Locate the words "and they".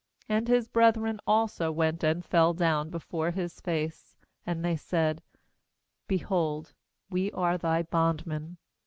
4.47-4.75